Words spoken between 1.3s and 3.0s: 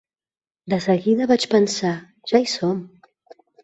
vaig pensar: Ja hi som!